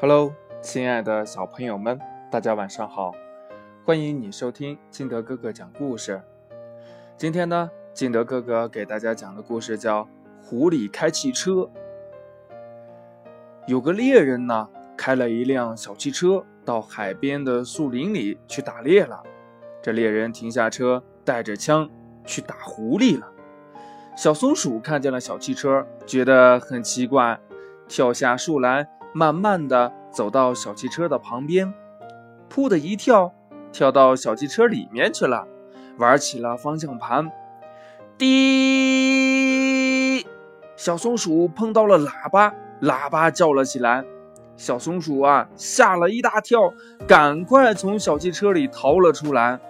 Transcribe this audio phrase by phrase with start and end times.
[0.00, 0.32] Hello，
[0.62, 1.98] 亲爱的小朋友们，
[2.30, 3.12] 大家晚上好！
[3.84, 6.22] 欢迎你收听金德哥哥讲故事。
[7.16, 10.04] 今天呢，金德哥哥给大家讲的故事叫
[10.40, 11.50] 《狐狸开汽车》。
[13.66, 19.20] 有个猎人呢，开了一辆小汽车到海边的树林里去打猎了。
[19.82, 21.90] 这猎人停下车，带着枪
[22.24, 23.26] 去打狐狸了。
[24.16, 27.40] 小松鼠看见了小汽车，觉得很奇怪，
[27.88, 28.88] 跳下树来。
[29.12, 31.72] 慢慢的走到小汽车的旁边，
[32.52, 33.32] 噗的一跳，
[33.72, 35.46] 跳到小汽车里面去了，
[35.98, 37.30] 玩起了方向盘。
[38.16, 38.26] 滴，
[40.76, 44.04] 小松鼠碰到了喇叭，喇叭叫了起来。
[44.56, 46.72] 小松鼠啊，吓了一大跳，
[47.06, 49.60] 赶快从小汽车里逃了出来。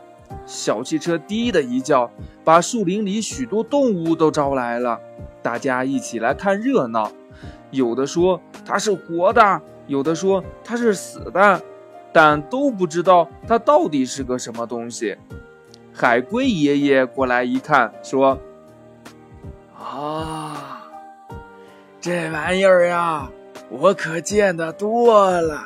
[0.47, 2.11] 小汽车滴的一叫，
[2.43, 4.99] 把树林里许多动物都招来了，
[5.43, 7.13] 大家一起来看热闹。
[7.71, 11.61] 有的说它是活的，有的说它是死的，
[12.13, 15.17] 但都不知道它到底是个什么东西。
[15.93, 18.39] 海龟爷爷过来一看，说
[19.77, 20.83] ：“啊，
[22.01, 23.29] 这玩意儿呀，
[23.69, 25.61] 我可见得多了。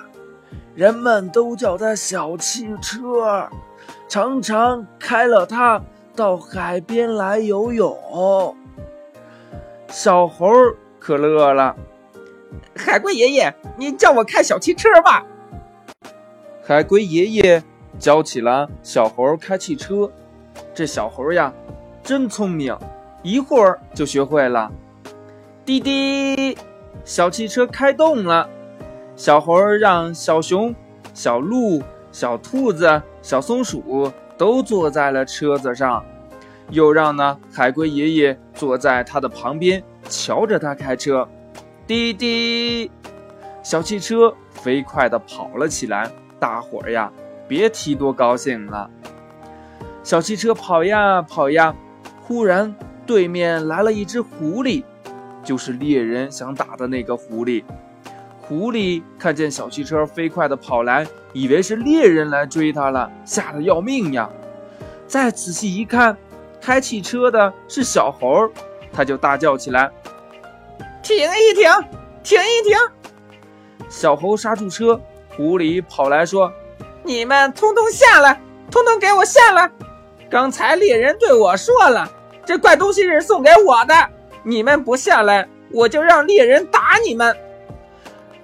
[0.75, 3.47] 人们都叫它小汽车，
[4.09, 5.83] 常常开了它
[6.17, 8.57] 到海边来游泳。”
[9.89, 10.49] 小猴
[10.99, 11.77] 可乐了。
[12.77, 15.25] 海龟爷爷，你叫我开小汽车吧。
[16.63, 17.63] 海龟爷爷
[17.99, 20.11] 教起了小猴开汽车，
[20.75, 21.53] 这小猴呀，
[22.03, 22.77] 真聪明，
[23.23, 24.71] 一会儿就学会了。
[25.65, 26.57] 滴滴，
[27.05, 28.49] 小汽车开动了。
[29.15, 30.75] 小猴让小熊、
[31.13, 36.05] 小鹿、小兔子、小松鼠都坐在了车子上，
[36.71, 41.29] 又让呢海龟爷爷坐在他的旁边，瞧着他开车。
[41.87, 42.91] 滴滴，
[43.63, 46.11] 小汽车飞快地跑了起来。
[46.39, 47.11] 大伙儿呀，
[47.49, 48.89] 别提多高兴了。
[50.03, 51.75] 小汽车跑呀跑呀，
[52.23, 54.85] 忽然对面来了一只狐狸，
[55.45, 57.65] 就是猎人想打的那个狐狸。
[58.41, 64.29] 狐狸看见小汽车飞快地跑来，以为是猎人来追它了，吓得要命呀。
[65.07, 66.17] 再仔细一看，
[66.61, 68.49] 开汽车的是小猴，
[68.93, 69.91] 他就大叫起来。
[71.03, 71.69] 停一停，
[72.23, 72.79] 停一停！
[73.89, 74.99] 小猴刹住车，
[75.37, 76.51] 狐狸跑来说
[77.03, 78.41] ：“你们通通下来，
[78.71, 79.71] 通通给我下来！
[80.31, 82.09] 刚才猎人对我说了，
[82.47, 83.95] 这怪东西是送给我的，
[84.45, 87.37] 你们不下来，我就让猎人打你们。”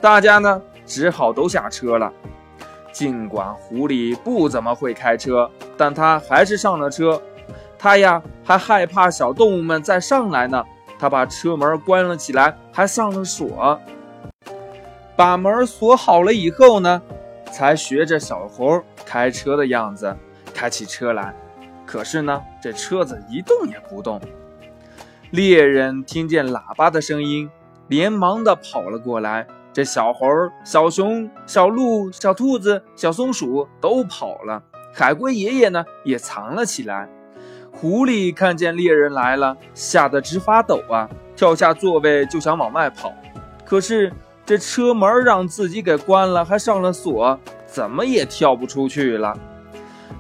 [0.01, 2.13] 大家呢，只好都下车了。
[2.91, 7.23] 尽管狐狸不怎么会开车，但他还是上了车。
[7.79, 10.65] 他呀，还害怕小动物们再上来呢。
[10.99, 13.81] 他把车门关了起来，还上了锁。
[15.17, 17.01] 把门锁好了以后呢，
[17.53, 20.17] 才学着小猴开车的样子
[20.55, 21.35] 开起车来。
[21.87, 24.21] 可是呢，这车子一动也不动。
[25.31, 27.51] 猎人听见喇叭的声音，
[27.89, 29.47] 连忙的跑了过来。
[29.73, 30.27] 这小猴、
[30.65, 34.63] 小熊、小鹿、小兔子、小松鼠都跑了。
[34.93, 37.09] 海龟爷爷呢，也藏了起来。
[37.73, 41.09] 狐狸看见猎人来了，吓得直发抖啊！
[41.37, 43.13] 跳下座位就想往外跑，
[43.65, 44.13] 可是
[44.45, 49.39] 这车门让自己给关了，还上了锁，怎么也跳不出去了。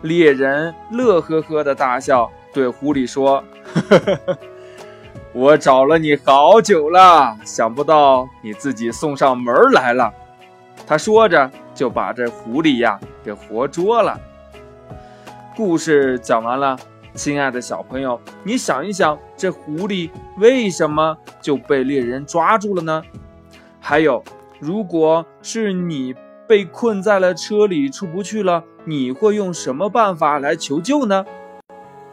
[0.02, 3.42] 猎人乐呵呵的大笑，对狐狸说
[5.34, 10.12] ：“我找了你好久了，想不到你自己送上门来了。”
[10.86, 14.16] 他说着就把这狐狸呀给活捉了。
[15.56, 16.78] 故事讲完了。
[17.14, 23.02] 亲爱的小朋友，你想一想，这狐狸为什么就被猎人抓住了呢？
[23.80, 24.22] 还有，
[24.60, 26.14] 如果是你
[26.46, 31.26] 被困在了车里出不去了，你会用什么办法来求救呢？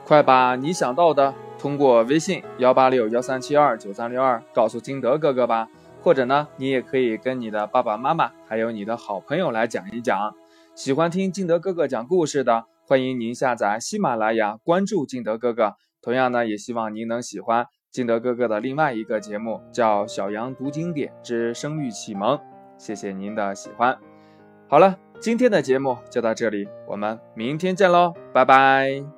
[0.03, 5.67] 快把你想到的通过微信幺八六幺三七二九三六二告诉金德哥哥吧，
[6.01, 10.33] 或者呢，你也可以跟你的爸爸妈妈还有你的好朋友来讲一讲。
[10.73, 12.65] 喜欢听金德哥哥讲故事的。
[12.87, 15.73] 欢迎您下载喜马拉雅，关注金德哥哥。
[16.03, 22.37] 同样呢，也希望您能喜欢金德哥哥的另外一个节目，叫《小羊读经典之生育启蒙》。
[22.77, 23.97] 谢谢您的喜欢。
[24.67, 29.14] 好了，今天的节目就到这里，我们明天见喽，拜拜。